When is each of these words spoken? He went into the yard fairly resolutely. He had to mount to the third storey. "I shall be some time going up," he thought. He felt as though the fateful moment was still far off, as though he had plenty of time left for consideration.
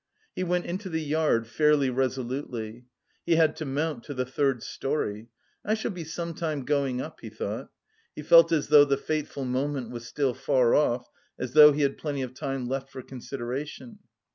He 0.35 0.43
went 0.43 0.65
into 0.65 0.89
the 0.89 1.03
yard 1.03 1.45
fairly 1.45 1.91
resolutely. 1.91 2.85
He 3.23 3.35
had 3.35 3.55
to 3.57 3.65
mount 3.65 4.03
to 4.05 4.15
the 4.15 4.25
third 4.25 4.63
storey. 4.63 5.27
"I 5.63 5.75
shall 5.75 5.91
be 5.91 6.05
some 6.05 6.33
time 6.33 6.65
going 6.65 6.99
up," 6.99 7.19
he 7.19 7.29
thought. 7.29 7.69
He 8.15 8.23
felt 8.23 8.51
as 8.51 8.69
though 8.69 8.83
the 8.83 8.97
fateful 8.97 9.45
moment 9.45 9.91
was 9.91 10.07
still 10.07 10.33
far 10.33 10.73
off, 10.73 11.07
as 11.37 11.53
though 11.53 11.71
he 11.71 11.81
had 11.83 11.99
plenty 11.99 12.23
of 12.23 12.33
time 12.33 12.65
left 12.67 12.89
for 12.89 13.03
consideration. 13.03 13.99